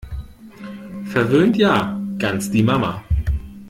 [1.03, 3.03] Verwöhnt ja- ganz die Mama!